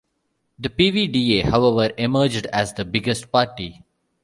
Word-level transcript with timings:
The 0.57 0.69
PvdA, 0.69 1.43
however, 1.43 1.93
emerged 1.95 2.47
as 2.47 2.73
the 2.73 2.83
biggest 2.83 3.31
party. 3.31 3.83